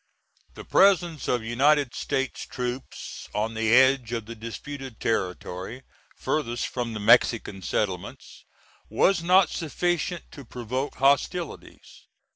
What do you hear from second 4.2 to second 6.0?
the disputed territory